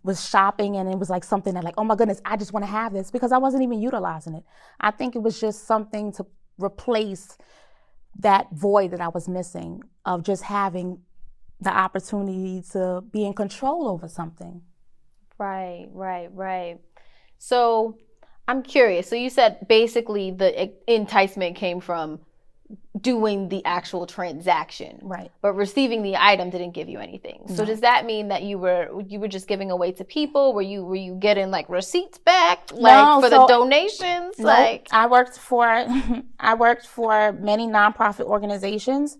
was 0.03 0.27
shopping 0.29 0.77
and 0.77 0.89
it 0.89 0.97
was 0.97 1.09
like 1.09 1.23
something 1.23 1.53
that 1.53 1.63
like 1.63 1.73
oh 1.77 1.83
my 1.83 1.93
goodness 1.93 2.21
i 2.23 2.37
just 2.37 2.53
want 2.53 2.63
to 2.63 2.71
have 2.71 2.93
this 2.93 3.11
because 3.11 3.33
i 3.33 3.37
wasn't 3.37 3.61
even 3.61 3.81
utilizing 3.81 4.33
it 4.33 4.43
i 4.79 4.89
think 4.89 5.13
it 5.13 5.21
was 5.21 5.41
just 5.41 5.67
something 5.67 6.09
to 6.09 6.25
replace 6.57 7.37
that 8.17 8.47
void 8.53 8.91
that 8.91 9.01
i 9.01 9.09
was 9.09 9.27
missing 9.27 9.83
of 10.05 10.23
just 10.23 10.43
having 10.43 11.01
the 11.59 11.75
opportunity 11.75 12.61
to 12.71 13.01
be 13.11 13.25
in 13.25 13.33
control 13.33 13.87
over 13.87 14.07
something. 14.07 14.61
Right, 15.37 15.87
right, 15.91 16.29
right. 16.33 16.79
So 17.37 17.97
I'm 18.47 18.63
curious. 18.63 19.09
So 19.09 19.15
you 19.15 19.29
said 19.29 19.67
basically 19.67 20.31
the 20.31 20.71
enticement 20.91 21.55
came 21.55 21.79
from 21.79 22.19
doing 22.99 23.49
the 23.49 23.63
actual 23.65 24.05
transaction. 24.05 24.99
Right. 25.01 25.31
But 25.41 25.53
receiving 25.53 26.01
the 26.01 26.15
item 26.17 26.49
didn't 26.49 26.71
give 26.71 26.89
you 26.89 26.99
anything. 26.99 27.43
So 27.55 27.63
does 27.63 27.81
that 27.81 28.05
mean 28.05 28.29
that 28.29 28.43
you 28.43 28.57
were 28.57 29.01
you 29.07 29.19
were 29.19 29.27
just 29.27 29.47
giving 29.47 29.71
away 29.71 29.91
to 29.93 30.03
people? 30.03 30.53
Were 30.53 30.61
you 30.61 30.83
were 30.83 30.95
you 30.95 31.15
getting 31.15 31.51
like 31.51 31.69
receipts 31.69 32.17
back 32.17 32.71
like 32.73 32.93
No, 33.05 33.21
for 33.21 33.29
so- 33.29 33.41
the 33.41 33.47
donations? 33.47 34.37
Nope. 34.39 34.47
Like 34.47 34.87
I 34.91 35.07
worked 35.07 35.37
for 35.37 35.63
I 36.39 36.55
worked 36.55 36.87
for 36.87 37.33
many 37.33 37.67
nonprofit 37.67 38.25
organizations 38.25 39.17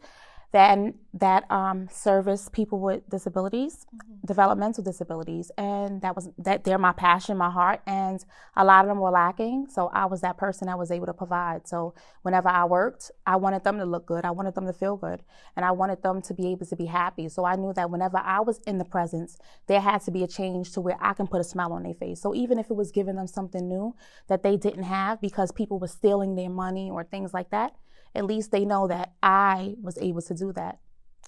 that 0.52 0.78
that 1.14 1.50
um, 1.52 1.90
service 1.92 2.50
people 2.52 2.80
with 2.80 3.08
disabilities, 3.10 3.86
developmental 4.26 4.84
disabilities, 4.84 5.52
and 5.58 6.02
that 6.02 6.16
was 6.16 6.30
that 6.38 6.64
they're 6.64 6.78
my 6.78 6.94
passion, 6.94 7.38
my 7.38 7.50
heart, 7.50 7.82
and 7.86 8.24
a 8.56 8.64
lot 8.64 8.86
of 8.86 8.90
them 8.90 9.00
were 9.00 9.10
lacking. 9.10 9.68
So 9.70 9.90
I 9.94 10.06
was 10.06 10.22
that 10.22 10.38
person 10.38 10.68
that 10.68 10.80
was 10.80 10.90
able 10.90 11.06
to 11.08 11.14
provide. 11.14 11.68
So 11.68 11.94
whenever 12.22 12.48
I 12.48 12.64
worked, 12.64 13.12
I 13.26 13.36
wanted 13.36 13.66
them 13.66 13.78
to 13.80 13.86
look 13.86 14.06
good, 14.06 14.24
I 14.24 14.32
wanted 14.32 14.56
them 14.56 14.68
to 14.68 14.74
feel 14.74 14.96
good, 14.96 15.22
and 15.56 15.66
I 15.66 15.72
wanted 15.72 16.02
them 16.02 16.22
to 16.22 16.34
be 16.34 16.48
able 16.48 16.66
to 16.66 16.76
be 16.78 16.86
happy. 16.86 17.28
So 17.28 17.44
I 17.44 17.56
knew 17.56 17.74
that 17.74 17.90
whenever 17.90 18.18
I 18.18 18.40
was 18.40 18.60
in 18.66 18.78
the 18.78 18.86
presence, 18.86 19.38
there 19.68 19.82
had 19.82 20.02
to 20.04 20.12
be 20.12 20.24
a 20.24 20.28
change 20.28 20.72
to 20.74 20.82
where 20.82 20.98
I 21.02 21.14
can 21.14 21.28
put 21.28 21.42
a 21.42 21.44
smile 21.44 21.74
on 21.74 21.84
their 21.84 21.94
face. 21.94 22.22
So 22.22 22.34
even 22.34 22.58
if 22.58 22.70
it 22.70 22.76
was 22.76 22.92
giving 22.92 23.16
them 23.16 23.28
something 23.28 23.68
new 23.68 23.96
that 24.28 24.44
they 24.44 24.56
didn't 24.56 24.84
have 24.84 25.20
because 25.20 25.52
people 25.52 25.78
were 25.78 25.88
stealing 25.88 26.36
their 26.36 26.50
money 26.50 26.90
or 26.90 27.04
things 27.04 27.34
like 27.34 27.50
that, 27.50 27.74
at 28.16 28.26
least 28.26 28.52
they 28.52 28.66
know 28.66 28.88
that 28.88 29.14
I 29.24 29.76
was 29.82 29.98
able 30.00 30.22
to 30.24 30.34
do 30.34 30.52
that. 30.54 30.80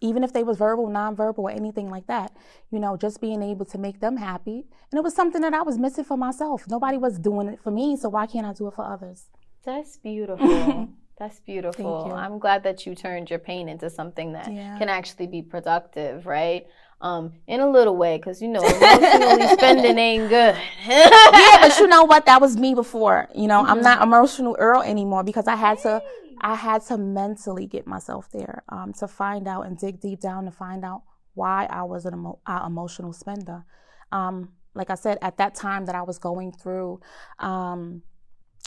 Even 0.01 0.23
if 0.23 0.31
they 0.31 0.43
was 0.43 0.57
verbal, 0.57 0.87
nonverbal, 0.87 1.39
or 1.39 1.51
anything 1.51 1.89
like 1.89 2.07
that, 2.07 2.31
you 2.71 2.79
know, 2.79 2.95
just 2.95 3.19
being 3.19 3.43
able 3.43 3.65
to 3.65 3.77
make 3.77 3.99
them 3.99 4.15
happy. 4.17 4.65
And 4.91 4.97
it 4.97 5.03
was 5.03 5.13
something 5.13 5.41
that 5.41 5.53
I 5.53 5.61
was 5.61 5.77
missing 5.77 6.05
for 6.05 6.15
myself. 6.17 6.65
Nobody 6.69 6.97
was 6.97 7.19
doing 7.19 7.49
it 7.49 7.59
for 7.61 7.69
me, 7.71 7.97
so 7.97 8.07
why 8.07 8.25
can't 8.25 8.47
I 8.47 8.53
do 8.53 8.67
it 8.67 8.73
for 8.75 8.85
others? 8.85 9.25
That's 9.65 9.97
beautiful. 9.97 10.87
That's 11.19 11.41
beautiful. 11.41 12.05
you. 12.07 12.13
I'm 12.13 12.39
glad 12.39 12.63
that 12.63 12.85
you 12.85 12.95
turned 12.95 13.29
your 13.29 13.39
pain 13.39 13.67
into 13.67 13.89
something 13.89 14.31
that 14.33 14.49
Yeah. 14.53 14.77
can 14.77 14.87
actually 14.87 15.27
be 15.27 15.41
productive, 15.41 16.25
right? 16.25 16.65
Um, 17.01 17.33
in 17.47 17.59
a 17.59 17.69
little 17.69 17.97
way, 17.97 18.15
because 18.17 18.41
you 18.41 18.47
know, 18.47 18.61
emotionally 18.61 19.47
spending 19.57 19.97
ain't 19.97 20.29
good. 20.29 20.55
yeah, 20.87 21.57
but 21.61 21.77
you 21.77 21.87
know 21.93 22.03
what? 22.05 22.25
That 22.25 22.39
was 22.39 22.55
me 22.57 22.73
before. 22.73 23.27
You 23.35 23.47
know, 23.47 23.65
I'm 23.65 23.81
not 23.81 24.01
emotional 24.01 24.55
Earl 24.59 24.81
anymore 24.81 25.23
because 25.23 25.47
I 25.47 25.55
had 25.57 25.79
to 25.79 26.01
I 26.41 26.55
had 26.55 26.83
to 26.87 26.97
mentally 26.97 27.65
get 27.67 27.87
myself 27.87 28.29
there 28.31 28.63
um, 28.69 28.93
to 28.93 29.07
find 29.07 29.47
out 29.47 29.65
and 29.65 29.77
dig 29.77 29.99
deep 29.99 30.19
down 30.19 30.45
to 30.45 30.51
find 30.51 30.83
out 30.83 31.03
why 31.33 31.65
I 31.69 31.83
was 31.83 32.05
an 32.05 32.13
emo- 32.13 32.39
uh, 32.45 32.63
emotional 32.65 33.13
spender. 33.13 33.65
Um, 34.11 34.49
like 34.73 34.89
I 34.89 34.95
said, 34.95 35.17
at 35.21 35.37
that 35.37 35.55
time 35.55 35.85
that 35.85 35.95
I 35.95 36.01
was 36.01 36.19
going 36.19 36.51
through 36.51 36.99
um, 37.39 38.03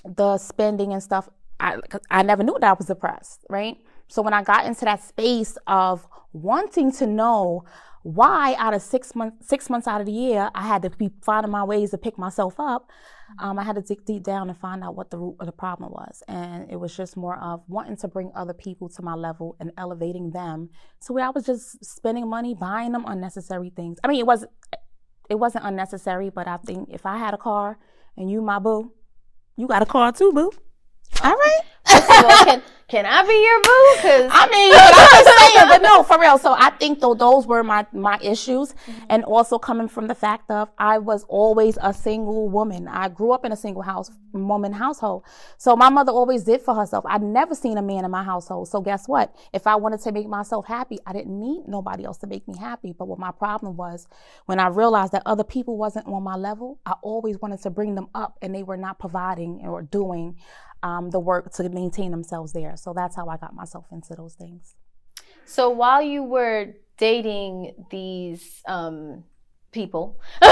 the 0.04 0.38
spending 0.38 0.92
and 0.92 1.02
stuff, 1.02 1.28
I, 1.60 1.76
I 2.10 2.22
never 2.22 2.42
knew 2.42 2.56
that 2.60 2.70
I 2.70 2.72
was 2.72 2.86
depressed, 2.86 3.44
right? 3.48 3.76
So 4.08 4.20
when 4.22 4.34
I 4.34 4.42
got 4.42 4.66
into 4.66 4.84
that 4.84 5.02
space 5.02 5.56
of 5.66 6.06
wanting 6.32 6.92
to 6.92 7.06
know 7.06 7.64
why 8.02 8.54
out 8.58 8.74
of 8.74 8.82
six 8.82 9.14
months, 9.14 9.48
six 9.48 9.70
months 9.70 9.86
out 9.86 10.00
of 10.00 10.06
the 10.06 10.12
year, 10.12 10.50
I 10.54 10.66
had 10.66 10.82
to 10.82 10.90
be 10.90 11.10
finding 11.22 11.52
my 11.52 11.62
ways 11.62 11.90
to 11.90 11.98
pick 11.98 12.18
myself 12.18 12.58
up. 12.58 12.90
Um, 13.38 13.58
I 13.58 13.62
had 13.62 13.76
to 13.76 13.82
dig 13.82 14.04
deep 14.04 14.24
down 14.24 14.48
and 14.50 14.58
find 14.58 14.82
out 14.82 14.94
what 14.96 15.10
the 15.10 15.18
root 15.18 15.36
of 15.40 15.46
the 15.46 15.52
problem 15.52 15.90
was, 15.92 16.22
and 16.28 16.70
it 16.70 16.76
was 16.76 16.94
just 16.94 17.16
more 17.16 17.38
of 17.38 17.62
wanting 17.68 17.96
to 17.98 18.08
bring 18.08 18.30
other 18.34 18.52
people 18.52 18.88
to 18.90 19.02
my 19.02 19.14
level 19.14 19.56
and 19.58 19.72
elevating 19.78 20.32
them 20.32 20.68
to 21.06 21.12
where 21.12 21.24
I 21.24 21.30
was 21.30 21.46
just 21.46 21.82
spending 21.84 22.28
money 22.28 22.54
buying 22.54 22.92
them 22.92 23.04
unnecessary 23.06 23.70
things. 23.70 23.98
I 24.04 24.08
mean, 24.08 24.20
it 24.20 24.26
was 24.26 24.44
it 25.30 25.36
wasn't 25.36 25.64
unnecessary, 25.64 26.28
but 26.28 26.46
I 26.46 26.58
think 26.58 26.88
if 26.92 27.06
I 27.06 27.16
had 27.16 27.32
a 27.32 27.38
car 27.38 27.78
and 28.16 28.30
you 28.30 28.42
my 28.42 28.58
boo, 28.58 28.92
you 29.56 29.66
got 29.66 29.82
a 29.82 29.86
car 29.86 30.12
too, 30.12 30.32
boo. 30.32 30.50
All 31.22 31.34
right. 31.34 31.60
All, 32.12 32.44
can 32.44 32.62
can 32.92 33.06
I 33.06 33.22
be 33.22 33.32
your 33.32 33.60
boo? 33.62 33.96
Because 33.96 34.30
I 34.34 34.46
mean, 34.50 34.70
I'm 34.74 35.24
just 35.24 35.54
saying, 35.54 35.68
but 35.68 35.80
no, 35.80 36.02
for 36.02 36.20
real. 36.20 36.36
So 36.36 36.54
I 36.58 36.68
think 36.68 37.00
though 37.00 37.14
those 37.14 37.46
were 37.46 37.64
my 37.64 37.86
my 37.90 38.18
issues, 38.22 38.74
and 39.08 39.24
also 39.24 39.58
coming 39.58 39.88
from 39.88 40.08
the 40.08 40.14
fact 40.14 40.50
of 40.50 40.68
I 40.76 40.98
was 40.98 41.24
always 41.24 41.78
a 41.80 41.94
single 41.94 42.50
woman. 42.50 42.88
I 42.88 43.08
grew 43.08 43.32
up 43.32 43.46
in 43.46 43.52
a 43.52 43.56
single 43.56 43.80
house 43.80 44.10
woman 44.34 44.74
household, 44.74 45.24
so 45.56 45.74
my 45.74 45.88
mother 45.88 46.12
always 46.12 46.44
did 46.44 46.60
for 46.60 46.74
herself. 46.74 47.06
I'd 47.08 47.22
never 47.22 47.54
seen 47.54 47.78
a 47.78 47.82
man 47.82 48.04
in 48.04 48.10
my 48.10 48.24
household. 48.24 48.68
So 48.68 48.82
guess 48.82 49.08
what? 49.08 49.34
If 49.54 49.66
I 49.66 49.76
wanted 49.76 50.00
to 50.02 50.12
make 50.12 50.28
myself 50.28 50.66
happy, 50.66 50.98
I 51.06 51.14
didn't 51.14 51.40
need 51.40 51.62
nobody 51.66 52.04
else 52.04 52.18
to 52.18 52.26
make 52.26 52.46
me 52.46 52.58
happy. 52.58 52.92
But 52.92 53.08
what 53.08 53.18
my 53.18 53.30
problem 53.30 53.74
was 53.74 54.06
when 54.44 54.60
I 54.60 54.66
realized 54.66 55.12
that 55.12 55.22
other 55.24 55.44
people 55.44 55.78
wasn't 55.78 56.08
on 56.08 56.22
my 56.22 56.36
level, 56.36 56.78
I 56.84 56.96
always 57.00 57.40
wanted 57.40 57.62
to 57.62 57.70
bring 57.70 57.94
them 57.94 58.08
up, 58.14 58.36
and 58.42 58.54
they 58.54 58.64
were 58.64 58.76
not 58.76 58.98
providing 58.98 59.62
or 59.64 59.80
doing 59.80 60.36
um, 60.82 61.10
the 61.10 61.20
work 61.20 61.52
to 61.54 61.68
maintain 61.68 62.01
themselves 62.10 62.52
there. 62.52 62.76
So 62.76 62.92
that's 62.92 63.16
how 63.16 63.28
I 63.28 63.36
got 63.36 63.54
myself 63.54 63.86
into 63.92 64.14
those 64.14 64.34
things. 64.34 64.74
So 65.44 65.70
while 65.70 66.02
you 66.02 66.22
were 66.22 66.74
dating 66.98 67.86
these 67.90 68.62
um, 68.66 69.24
people, 69.72 70.18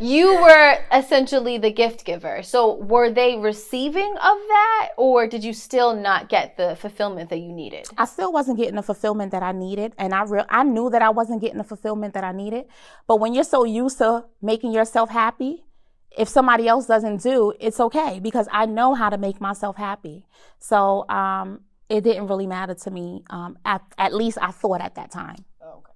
you 0.00 0.40
were 0.40 0.78
essentially 0.92 1.58
the 1.58 1.70
gift 1.70 2.04
giver. 2.04 2.42
So 2.42 2.76
were 2.76 3.10
they 3.10 3.36
receiving 3.36 4.10
of 4.12 4.38
that, 4.48 4.90
or 4.96 5.26
did 5.26 5.44
you 5.44 5.52
still 5.52 5.94
not 5.94 6.28
get 6.28 6.56
the 6.56 6.76
fulfillment 6.76 7.30
that 7.30 7.38
you 7.38 7.52
needed? 7.52 7.86
I 7.96 8.06
still 8.06 8.32
wasn't 8.32 8.58
getting 8.58 8.76
the 8.76 8.82
fulfillment 8.82 9.32
that 9.32 9.42
I 9.42 9.52
needed, 9.52 9.92
and 9.98 10.14
I 10.14 10.22
real 10.24 10.46
I 10.48 10.62
knew 10.62 10.90
that 10.90 11.02
I 11.02 11.10
wasn't 11.10 11.40
getting 11.40 11.58
the 11.58 11.64
fulfillment 11.64 12.14
that 12.14 12.24
I 12.24 12.32
needed. 12.32 12.66
But 13.06 13.20
when 13.20 13.34
you're 13.34 13.44
so 13.44 13.64
used 13.64 13.98
to 13.98 14.24
making 14.42 14.72
yourself 14.72 15.10
happy, 15.10 15.64
if 16.16 16.28
somebody 16.28 16.66
else 16.68 16.86
doesn't 16.86 17.22
do, 17.22 17.52
it's 17.60 17.80
okay 17.80 18.20
because 18.20 18.48
I 18.50 18.66
know 18.66 18.94
how 18.94 19.10
to 19.10 19.18
make 19.18 19.40
myself 19.40 19.76
happy. 19.76 20.24
So 20.58 21.08
um, 21.08 21.60
it 21.88 22.02
didn't 22.02 22.26
really 22.26 22.46
matter 22.46 22.74
to 22.74 22.90
me. 22.90 23.24
Um, 23.30 23.58
at, 23.64 23.82
at 23.98 24.14
least 24.14 24.38
I 24.40 24.50
thought 24.50 24.80
at 24.80 24.96
that 24.96 25.10
time. 25.10 25.44
Okay. 25.62 25.92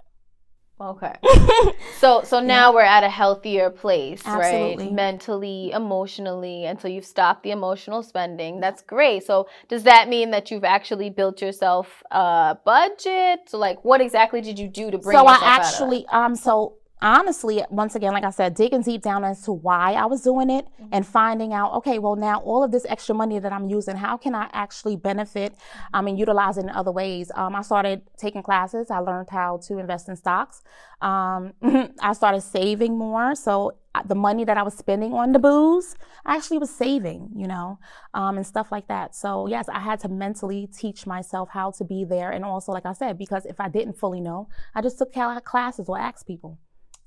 Okay. 0.80 1.14
So 1.99 2.23
so 2.23 2.40
now 2.40 2.75
we're 2.75 2.83
at 2.83 3.02
a 3.02 3.09
healthier 3.09 3.71
place, 3.71 4.21
Absolutely. 4.26 4.87
right? 4.87 4.92
Mentally, 4.92 5.71
emotionally, 5.73 6.66
and 6.66 6.78
so 6.78 6.87
you've 6.87 7.06
stopped 7.06 7.42
the 7.42 7.50
emotional 7.50 8.02
spending. 8.02 8.61
That's 8.61 8.83
great. 8.83 9.25
So 9.25 9.49
does 9.68 9.85
that 9.85 10.09
mean 10.11 10.30
that 10.33 10.50
you've 10.50 10.64
actually 10.64 11.09
built 11.09 11.40
yourself 11.40 12.02
a 12.11 12.59
budget? 12.62 13.40
So 13.47 13.56
like 13.56 13.83
what 13.85 14.02
exactly 14.02 14.42
did 14.42 14.59
you 14.59 14.68
do 14.68 14.90
to 14.90 14.99
bring 14.99 15.16
so 15.16 15.23
yourself 15.23 15.42
I 15.42 15.56
actually, 15.56 16.06
um, 16.09 16.35
so 16.35 16.75
honestly, 17.04 17.62
once 17.70 17.94
again, 17.94 18.12
like 18.12 18.25
I 18.25 18.30
said, 18.30 18.54
digging 18.54 18.82
deep 18.82 19.02
down 19.02 19.25
as 19.25 19.42
to 19.42 19.52
why 19.52 19.92
I 19.92 20.06
was 20.06 20.23
doing 20.23 20.50
it 20.50 20.66
Mm-hmm. 20.84 20.88
and 20.92 21.06
finding 21.06 21.52
out, 21.52 21.73
okay, 21.75 21.99
well, 21.99 22.16
now 22.16 22.40
all 22.40 22.64
of 22.64 22.73
this 22.73 22.84
extra 22.88 23.14
money 23.14 23.38
that 23.38 23.52
I'm 23.52 23.68
using, 23.68 23.96
how 23.96 24.16
can 24.16 24.34
I 24.34 24.49
actually 24.52 24.96
benefit 24.96 25.54
um, 25.92 26.06
and 26.08 26.18
utilize 26.18 26.58
it 26.58 26.62
in 26.62 26.70
other 26.70 26.90
ways? 26.90 27.30
Um, 27.34 27.54
I 27.54 27.62
started 27.62 28.02
taking 28.16 28.42
classes. 28.42 28.90
I 28.90 28.99
learned 28.99 29.30
how 29.30 29.58
to 29.68 29.78
invest 29.78 30.08
in 30.08 30.16
stocks. 30.16 30.62
Um, 31.00 31.52
I 32.00 32.12
started 32.12 32.40
saving 32.42 32.99
more. 32.99 33.34
So 33.34 33.76
uh, 33.94 34.02
the 34.04 34.14
money 34.14 34.44
that 34.44 34.58
I 34.58 34.62
was 34.62 34.75
spending 34.75 35.14
on 35.14 35.32
the 35.32 35.38
booze, 35.38 35.94
I 36.26 36.37
actually 36.37 36.58
was 36.58 36.70
saving, 36.70 37.30
you 37.37 37.46
know, 37.46 37.78
um, 38.14 38.37
and 38.37 38.46
stuff 38.46 38.73
like 38.73 38.88
that. 38.88 39.14
So 39.14 39.46
yes, 39.46 39.68
I 39.68 39.78
had 39.78 40.00
to 40.00 40.08
mentally 40.08 40.66
teach 40.66 41.06
myself 41.06 41.50
how 41.50 41.70
to 41.73 41.84
be 41.84 42.04
there. 42.04 42.30
And 42.30 42.44
also, 42.44 42.73
like 42.73 42.87
I 42.87 42.92
said, 42.92 43.16
because 43.16 43.46
if 43.46 43.61
I 43.61 43.68
didn't 43.68 43.94
fully 43.94 44.20
know, 44.20 44.49
I 44.75 44.82
just 44.82 44.99
took 44.99 45.12
classes 45.44 45.88
or 45.88 45.99
asked 45.99 46.26
people. 46.26 46.58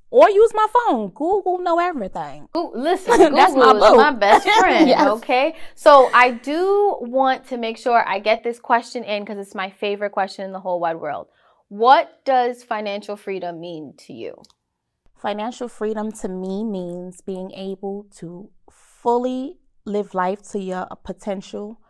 Or 0.10 0.30
use 0.30 0.52
my 0.54 0.68
phone. 0.74 1.10
Google 1.10 1.60
know 1.60 1.80
everything. 1.80 2.48
Goo- 2.54 2.72
Listen, 2.74 3.18
Google 3.18 3.36
That's 3.36 3.54
my 3.56 3.72
is 3.74 3.80
boo. 3.92 3.98
my 3.98 4.12
best 4.12 4.48
friend. 4.60 4.88
Yes. 4.88 5.08
Okay, 5.18 5.56
so 5.76 6.10
I 6.14 6.32
do 6.32 6.98
want 7.02 7.48
to 7.48 7.58
make 7.58 7.78
sure 7.78 8.08
I 8.08 8.20
get 8.20 8.44
this 8.44 8.60
question 8.60 9.04
in 9.04 9.24
because 9.24 9.38
it's 9.38 9.54
my 9.56 9.70
favorite 9.70 10.12
question 10.14 10.46
in 10.46 10.54
the 10.54 10.60
whole 10.62 10.80
wide 10.80 10.96
world. 10.98 11.28
What 11.68 12.24
does 12.24 12.64
financial 12.64 13.18
freedom 13.18 13.60
mean 13.60 13.94
to 14.06 14.14
you? 14.14 14.42
Financial 15.18 15.68
freedom 15.68 16.12
to 16.14 16.30
me 16.30 16.64
means 16.64 17.20
being 17.22 17.52
able 17.52 18.06
to 18.20 18.50
fully 18.72 19.58
live 19.84 20.14
life 20.14 20.42
to 20.52 20.60
your 20.60 20.88
potential 21.04 21.82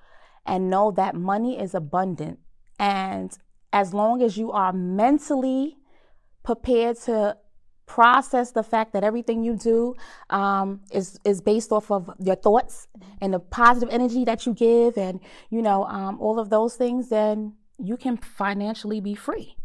and 0.45 0.69
know 0.69 0.89
that 0.91 1.13
money 1.13 1.59
is 1.59 1.75
abundant. 1.75 2.39
And 2.79 3.38
as 3.71 3.93
long 3.93 4.24
as 4.24 4.38
you 4.38 4.51
are 4.51 4.71
mentally 4.74 5.77
prepared 6.43 6.97
to 7.01 7.38
process 7.88 8.51
the 8.51 8.63
fact 8.63 8.94
that 8.94 9.03
everything 9.03 9.44
you 9.44 9.56
do 9.56 9.96
um, 10.29 10.82
is 10.91 11.20
is 11.24 11.41
based 11.41 11.72
off 11.72 11.89
of 11.89 12.12
your 12.20 12.36
thoughts 12.36 12.88
and 13.22 13.34
the 13.34 13.39
positive 13.39 13.89
energy 13.91 14.24
that 14.25 14.46
you 14.46 14.53
give, 14.53 14.98
and 14.98 15.20
you 15.50 15.62
know 15.62 15.86
um, 15.86 16.20
all 16.20 16.39
of 16.39 16.50
those 16.50 16.75
things, 16.75 17.10
then 17.10 17.53
you 17.79 17.98
can 17.98 18.17
financially 18.17 19.00
be 19.00 19.15
free 19.15 19.56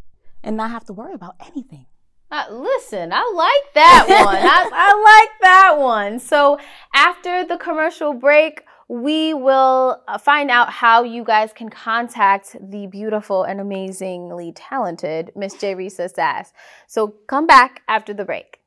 and 0.43 0.57
not 0.57 0.71
have 0.71 0.85
to 0.85 0.93
worry 0.93 1.15
about 1.15 1.35
anything. 1.47 1.87
Uh, 2.31 2.47
listen, 2.51 3.13
I 3.13 3.31
like 3.35 3.75
that 3.75 4.07
one. 4.09 4.37
I, 4.37 4.71
I 4.73 4.91
like 5.13 5.41
that 5.43 5.79
one. 5.79 6.19
So 6.19 6.59
after 6.95 7.45
the 7.45 7.59
commercial 7.59 8.15
break, 8.15 8.65
we 8.93 9.33
will 9.33 10.03
uh, 10.07 10.19
find 10.19 10.51
out 10.51 10.69
how 10.69 11.03
you 11.03 11.25
guys 11.25 11.51
can 11.55 11.71
contact 11.71 12.55
the 12.61 12.87
beautiful 12.87 13.43
and 13.43 13.59
amazingly 13.59 14.53
talented 14.53 15.33
Miss 15.35 15.55
J. 15.55 15.75
Risa 15.75 16.13
Sass. 16.13 16.53
So 16.87 17.15
come 17.27 17.47
back 17.47 17.81
after 17.89 18.13
the 18.13 18.27
break. 18.27 18.62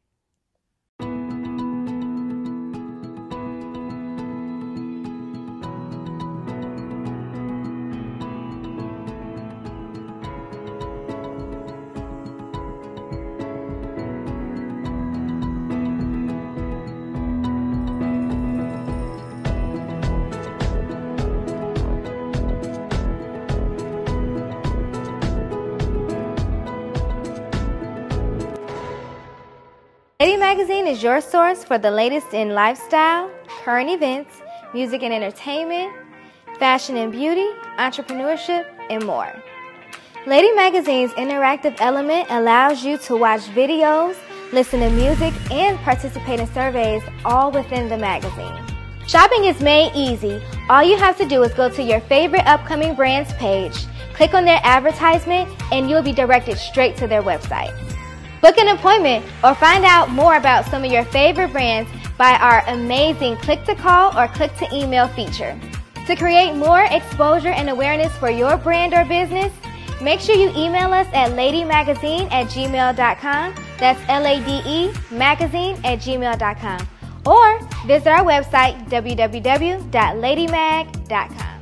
Lady 30.25 30.38
Magazine 30.38 30.88
is 30.88 31.03
your 31.03 31.22
source 31.22 31.63
for 31.63 31.77
the 31.77 31.91
latest 31.91 32.34
in 32.34 32.55
lifestyle, 32.55 33.29
current 33.63 33.91
events, 33.91 34.41
music 34.74 35.03
and 35.03 35.13
entertainment, 35.13 35.94
fashion 36.58 36.98
and 36.98 37.12
beauty, 37.12 37.48
entrepreneurship, 37.77 38.65
and 38.89 39.05
more. 39.05 39.32
Lady 40.25 40.51
Magazine's 40.53 41.12
interactive 41.12 41.75
element 41.77 42.25
allows 42.32 42.84
you 42.84 42.98
to 42.98 43.15
watch 43.15 43.41
videos, 43.53 44.15
listen 44.51 44.79
to 44.79 44.89
music, 44.89 45.32
and 45.51 45.77
participate 45.82 46.39
in 46.39 46.48
surveys 46.55 47.03
all 47.24 47.51
within 47.51 47.88
the 47.88 47.98
magazine. 48.00 48.58
Shopping 49.05 49.44
is 49.44 49.62
made 49.62 49.91
easy. 49.94 50.41
All 50.70 50.84
you 50.84 50.98
have 50.98 51.20
to 51.20 51.25
do 51.27 51.44
is 51.44 51.53
go 51.53 51.70
to 51.70 51.84
your 51.84 52.00
favorite 52.00 52.48
upcoming 52.48 52.96
brands 52.96 53.32
page, 53.34 53.86
click 54.15 54.34
on 54.34 54.44
their 54.44 54.62
advertisement, 54.63 55.48
and 55.72 55.88
you'll 55.88 56.01
be 56.01 56.13
directed 56.13 56.58
straight 56.58 56.98
to 56.98 57.05
their 57.05 57.22
website. 57.22 57.95
Book 58.46 58.60
an 58.60 58.68
appointment 58.68 59.25
or 59.44 59.56
find 59.56 59.84
out 59.86 60.12
more 60.12 60.36
about 60.36 60.66
some 60.66 60.84
of 60.84 60.92
your 60.92 61.04
favorite 61.06 61.52
brands 61.52 61.90
by 62.16 62.36
our 62.36 62.64
amazing 62.68 63.38
click 63.38 63.64
to 63.64 63.74
call 63.74 64.16
or 64.16 64.28
click 64.28 64.56
to 64.58 64.72
email 64.72 65.08
feature. 65.08 65.60
To 66.06 66.16
create 66.16 66.54
more 66.54 66.84
exposure 66.92 67.50
and 67.50 67.72
awareness 67.72 68.16
for 68.18 68.30
your 68.30 68.56
brand 68.56 68.94
or 68.94 69.04
business, 69.04 69.52
make 70.00 70.20
sure 70.20 70.36
you 70.36 70.50
email 70.50 70.94
us 70.94 71.08
at 71.12 71.32
ladymagazine 71.32 72.32
at 72.32 72.46
gmail.com. 72.46 73.56
That's 73.80 74.00
L 74.08 74.28
A 74.28 74.40
D 74.46 74.62
E 74.64 74.92
magazine 75.10 75.78
at 75.84 75.98
gmail.com. 75.98 76.88
Or 77.25 77.60
visit 77.88 78.10
our 78.10 78.24
website 78.24 78.88
www.ladymag.com. 78.90 81.55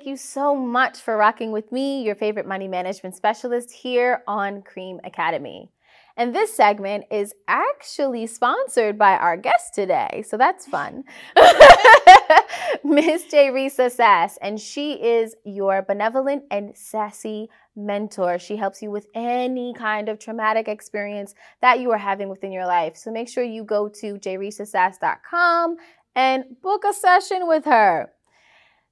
Thank 0.00 0.08
you 0.08 0.16
so 0.16 0.56
much 0.56 0.98
for 0.98 1.14
rocking 1.14 1.52
with 1.52 1.70
me, 1.70 2.02
your 2.02 2.14
favorite 2.14 2.46
money 2.46 2.66
management 2.66 3.14
specialist 3.14 3.70
here 3.70 4.22
on 4.26 4.62
Cream 4.62 4.98
Academy. 5.04 5.70
And 6.16 6.34
this 6.34 6.56
segment 6.56 7.04
is 7.10 7.34
actually 7.46 8.26
sponsored 8.26 8.96
by 8.96 9.18
our 9.18 9.36
guest 9.36 9.74
today, 9.74 10.24
so 10.26 10.38
that's 10.38 10.64
fun. 10.64 11.04
Miss 12.82 13.26
J. 13.26 13.48
Risa 13.48 13.90
Sass, 13.90 14.38
and 14.40 14.58
she 14.58 14.94
is 14.94 15.36
your 15.44 15.82
benevolent 15.82 16.44
and 16.50 16.74
sassy 16.74 17.50
mentor. 17.76 18.38
She 18.38 18.56
helps 18.56 18.80
you 18.80 18.90
with 18.90 19.06
any 19.14 19.74
kind 19.74 20.08
of 20.08 20.18
traumatic 20.18 20.66
experience 20.66 21.34
that 21.60 21.78
you 21.78 21.90
are 21.90 21.98
having 21.98 22.30
within 22.30 22.52
your 22.52 22.66
life. 22.66 22.96
So 22.96 23.10
make 23.10 23.28
sure 23.28 23.44
you 23.44 23.64
go 23.64 23.90
to 24.00 24.14
jrisasass.com 24.14 25.76
and 26.14 26.44
book 26.62 26.84
a 26.88 26.94
session 26.94 27.46
with 27.46 27.66
her. 27.66 28.10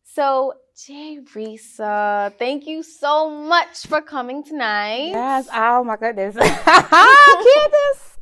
So, 0.05 0.55
J. 0.87 1.19
Risa, 1.35 2.33
thank 2.39 2.65
you 2.69 2.85
so 2.85 3.29
much 3.29 3.85
for 3.89 4.01
coming 4.01 4.45
tonight. 4.45 5.09
Yes. 5.09 5.49
Oh 5.53 5.83
my 5.83 5.97
goodness. 5.97 6.37
Candace. 6.37 8.17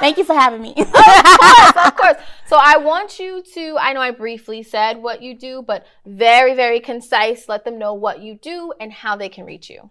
Thank 0.00 0.16
you 0.16 0.24
for 0.24 0.32
having 0.32 0.62
me. 0.62 0.72
of 0.78 0.90
course, 0.90 1.86
of 1.86 1.96
course. 1.96 2.16
So 2.46 2.56
I 2.58 2.78
want 2.78 3.18
you 3.18 3.42
to, 3.52 3.76
I 3.78 3.92
know 3.92 4.00
I 4.00 4.12
briefly 4.12 4.62
said 4.62 5.02
what 5.02 5.20
you 5.20 5.36
do, 5.36 5.60
but 5.60 5.84
very, 6.06 6.54
very 6.54 6.80
concise. 6.80 7.46
Let 7.46 7.66
them 7.66 7.78
know 7.78 7.92
what 7.92 8.22
you 8.22 8.36
do 8.36 8.72
and 8.80 8.90
how 8.90 9.14
they 9.14 9.28
can 9.28 9.44
reach 9.44 9.68
you. 9.68 9.90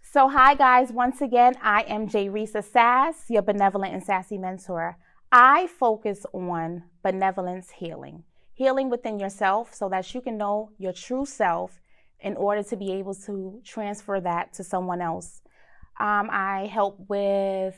So, 0.00 0.30
hi 0.30 0.54
guys. 0.54 0.90
Once 0.90 1.20
again, 1.20 1.56
I 1.62 1.82
am 1.82 2.08
J. 2.08 2.30
Risa 2.30 2.64
Sass, 2.64 3.26
your 3.28 3.42
benevolent 3.42 3.92
and 3.92 4.02
sassy 4.02 4.38
mentor. 4.38 4.96
I 5.30 5.66
focus 5.66 6.24
on 6.32 6.84
benevolence 7.02 7.72
healing, 7.72 8.24
healing 8.58 8.90
within 8.90 9.20
yourself 9.20 9.72
so 9.72 9.88
that 9.88 10.12
you 10.12 10.20
can 10.20 10.36
know 10.36 10.70
your 10.78 10.92
true 10.92 11.24
self 11.24 11.80
in 12.18 12.34
order 12.36 12.60
to 12.64 12.76
be 12.76 12.90
able 12.90 13.14
to 13.14 13.60
transfer 13.64 14.20
that 14.20 14.52
to 14.52 14.64
someone 14.64 15.00
else. 15.00 15.42
Um, 16.00 16.28
I 16.28 16.66
help 16.66 16.98
with 17.08 17.76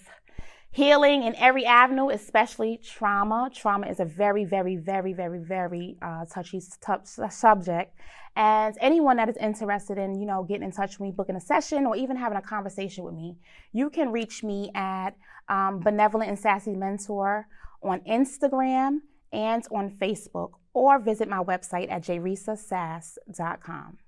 healing 0.71 1.23
in 1.25 1.35
every 1.37 1.67
avenue, 1.67 2.09
especially 2.09 2.81
trauma. 2.83 3.51
Trauma 3.55 3.89
is 3.89 4.01
a 4.01 4.07
very, 4.07 4.47
very, 4.47 4.77
very, 4.77 5.13
very, 5.13 5.41
very 5.41 5.99
uh, 6.01 6.25
touchy 6.25 6.61
t- 6.61 7.29
subject. 7.29 7.95
And 8.35 8.75
anyone 8.81 9.19
that 9.19 9.29
is 9.29 9.37
interested 9.37 9.99
in, 9.99 10.19
you 10.19 10.27
know, 10.27 10.45
getting 10.45 10.63
in 10.63 10.73
touch 10.73 10.93
with 10.99 11.01
me, 11.01 11.13
booking 11.15 11.37
a 11.37 11.41
session, 11.43 11.85
or 11.85 11.95
even 11.95 12.17
having 12.17 12.39
a 12.39 12.43
conversation 12.43 13.05
with 13.05 13.15
me, 13.15 13.37
you 13.75 13.91
can 13.91 14.13
reach 14.13 14.43
me 14.43 14.71
at 14.75 15.11
um, 15.51 15.81
Benevolent 15.81 16.31
and 16.31 16.39
Sassy 16.39 16.75
Mentor 16.75 17.47
on 17.83 18.01
Instagram 18.01 19.01
and 19.33 19.65
on 19.71 19.91
Facebook, 19.91 20.53
or 20.73 20.99
visit 20.99 21.29
my 21.29 21.43
website 21.43 21.91
at 21.91 22.03
jrisasass.com. 22.03 23.99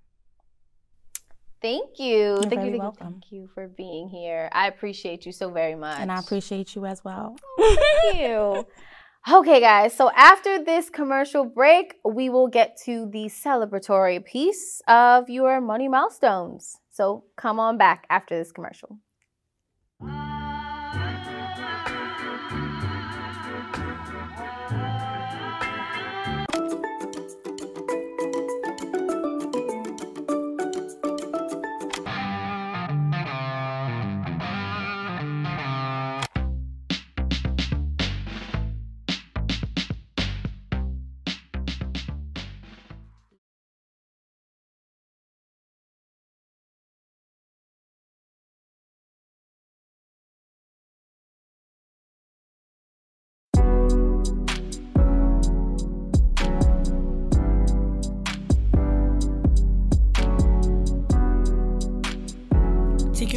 Thank 1.61 2.01
you. 2.01 2.09
You're 2.09 2.37
thank 2.39 2.55
very 2.55 2.65
you. 2.67 2.71
Thank 2.73 2.83
welcome. 2.83 3.13
Thank 3.13 3.31
you 3.31 3.49
for 3.55 3.69
being 3.69 4.09
here. 4.09 4.49
I 4.53 4.67
appreciate 4.67 5.25
you 5.25 5.33
so 5.33 5.49
very 5.51 5.77
much. 5.77 6.01
And 6.01 6.11
I 6.11 6.19
appreciate 6.19 6.75
you 6.75 6.87
as 6.87 7.05
well. 7.05 7.37
Oh, 7.59 7.77
thank 8.03 8.21
you. 8.21 8.67
Okay, 9.31 9.61
guys. 9.61 9.95
So 9.95 10.11
after 10.17 10.65
this 10.65 10.91
commercial 10.91 11.45
break, 11.45 11.95
we 12.05 12.29
will 12.29 12.49
get 12.49 12.77
to 12.87 13.09
the 13.09 13.27
celebratory 13.27 14.25
piece 14.25 14.83
of 14.89 15.31
your 15.31 15.61
money 15.61 15.87
milestones. 15.87 16.77
So 16.91 17.27
come 17.37 17.61
on 17.61 17.79
back 17.79 18.05
after 18.11 18.37
this 18.37 18.51
commercial. 18.51 18.99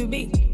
J. 0.06 0.45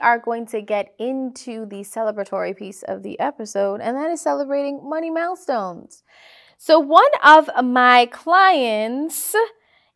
are 0.00 0.18
going 0.18 0.46
to 0.46 0.60
get 0.60 0.94
into 0.98 1.66
the 1.66 1.80
celebratory 1.80 2.56
piece 2.56 2.82
of 2.82 3.02
the 3.02 3.18
episode, 3.20 3.80
and 3.80 3.96
that 3.96 4.10
is 4.10 4.20
celebrating 4.20 4.88
money 4.88 5.10
milestones. 5.10 6.02
So, 6.58 6.78
one 6.78 7.10
of 7.24 7.48
my 7.64 8.06
clients 8.06 9.34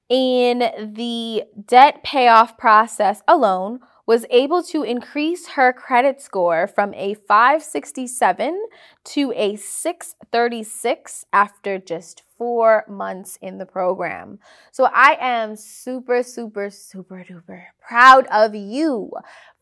in 0.08 0.60
the 0.94 1.44
debt 1.66 2.02
payoff 2.04 2.56
process 2.58 3.22
alone 3.26 3.80
was 4.06 4.26
able 4.30 4.62
to 4.62 4.82
increase 4.82 5.48
her 5.48 5.72
credit 5.72 6.20
score 6.20 6.66
from 6.66 6.92
a 6.94 7.14
567 7.14 8.66
to 9.04 9.32
a 9.34 9.56
636 9.56 11.24
after 11.32 11.78
just 11.78 12.22
four 12.36 12.84
months 12.88 13.38
in 13.40 13.58
the 13.58 13.66
program. 13.66 14.38
So 14.72 14.88
I 14.92 15.16
am 15.20 15.56
super, 15.56 16.22
super, 16.22 16.68
super 16.68 17.24
duper 17.28 17.64
proud 17.86 18.26
of 18.26 18.54
you 18.54 19.10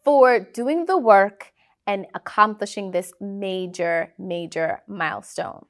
for 0.03 0.41
doing 0.41 0.87
the 0.87 0.99
work 0.99 1.53
and 1.87 2.07
accomplishing 2.15 2.91
this 2.91 3.13
major, 3.21 4.15
major 4.19 4.83
milestone. 4.87 5.67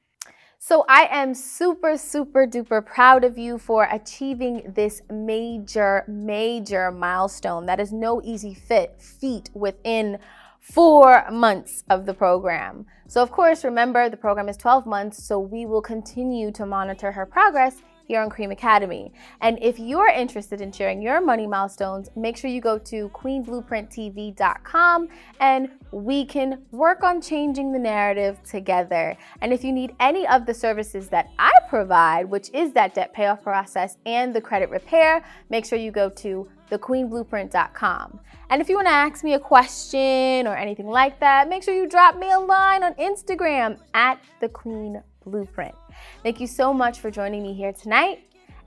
So 0.59 0.85
I 0.87 1.09
am 1.11 1.33
super, 1.33 1.97
super 1.97 2.47
duper 2.47 2.85
proud 2.85 3.25
of 3.25 3.37
you 3.37 3.57
for 3.57 3.83
achieving 3.91 4.71
this 4.75 5.01
major, 5.11 6.05
major 6.07 6.89
milestone. 6.89 7.65
That 7.65 7.81
is 7.81 7.91
no 7.91 8.21
easy 8.23 8.53
fit 8.53 9.01
feat 9.01 9.49
within 9.53 10.19
four 10.61 11.29
months 11.29 11.83
of 11.89 12.05
the 12.05 12.13
program. 12.13 12.85
So 13.07 13.21
of 13.21 13.29
course, 13.29 13.65
remember 13.65 14.07
the 14.07 14.15
program 14.15 14.47
is 14.47 14.55
12 14.55 14.85
months, 14.85 15.21
so 15.21 15.37
we 15.37 15.65
will 15.65 15.81
continue 15.81 16.49
to 16.53 16.65
monitor 16.65 17.11
her 17.11 17.25
progress 17.25 17.81
here 18.05 18.21
on 18.21 18.29
Cream 18.29 18.51
Academy. 18.51 19.13
And 19.41 19.57
if 19.61 19.79
you're 19.79 20.07
interested 20.07 20.61
in 20.61 20.71
sharing 20.71 21.01
your 21.01 21.21
money 21.21 21.47
milestones, 21.47 22.09
make 22.15 22.37
sure 22.37 22.49
you 22.49 22.61
go 22.61 22.77
to 22.79 23.09
queenblueprinttv.com 23.09 25.07
and 25.39 25.69
we 25.91 26.25
can 26.25 26.63
work 26.71 27.03
on 27.03 27.21
changing 27.21 27.71
the 27.71 27.79
narrative 27.79 28.41
together. 28.43 29.15
And 29.41 29.53
if 29.53 29.63
you 29.63 29.71
need 29.71 29.95
any 29.99 30.27
of 30.27 30.45
the 30.45 30.53
services 30.53 31.07
that 31.09 31.29
I 31.39 31.51
provide, 31.69 32.29
which 32.29 32.49
is 32.53 32.73
that 32.73 32.93
debt 32.93 33.13
payoff 33.13 33.43
process 33.43 33.97
and 34.05 34.33
the 34.33 34.41
credit 34.41 34.69
repair, 34.69 35.23
make 35.49 35.65
sure 35.65 35.77
you 35.77 35.91
go 35.91 36.09
to 36.09 36.47
thequeenblueprint.com. 36.71 38.19
And 38.49 38.61
if 38.61 38.69
you 38.69 38.75
want 38.75 38.87
to 38.87 38.93
ask 38.93 39.23
me 39.23 39.33
a 39.33 39.39
question 39.39 40.47
or 40.47 40.55
anything 40.55 40.87
like 40.87 41.19
that, 41.19 41.49
make 41.49 41.63
sure 41.63 41.73
you 41.73 41.87
drop 41.87 42.17
me 42.17 42.31
a 42.31 42.39
line 42.39 42.83
on 42.83 42.93
Instagram 42.95 43.77
at 43.93 44.19
the 44.39 44.49
Queen 44.49 45.01
Blueprint. 45.25 45.75
Thank 46.23 46.39
you 46.39 46.47
so 46.47 46.73
much 46.73 46.99
for 46.99 47.11
joining 47.11 47.43
me 47.43 47.53
here 47.53 47.73
tonight. 47.73 48.19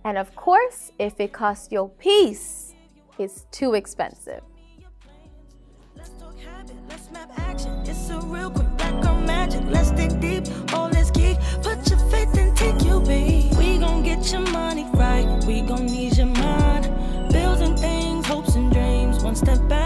And 0.04 0.18
of 0.18 0.34
course, 0.36 0.92
if 0.98 1.20
it 1.20 1.32
costs 1.32 1.72
your 1.72 1.88
peace, 1.88 2.74
it's 3.18 3.46
too 3.50 3.74
expensive. 3.74 4.42
Let's 9.68 9.90
dig 9.90 10.20
deep, 10.20 10.44
all 10.74 10.94
is 10.94 11.10
key. 11.10 11.36
Put 11.62 11.88
your 11.88 11.98
faith 12.10 12.36
in 12.36 12.54
TQB. 12.54 13.56
We 13.58 13.78
gon' 13.78 14.02
get 14.02 14.30
your 14.32 14.42
money 14.42 14.84
right. 14.92 15.42
We 15.46 15.62
gon' 15.62 15.86
need 15.86 16.16
your 16.16 16.26
mind. 16.26 16.86
Things, 17.78 18.26
hopes 18.26 18.54
and 18.54 18.72
dreams, 18.72 19.24
one 19.24 19.34
step 19.34 19.58
at 19.70 19.85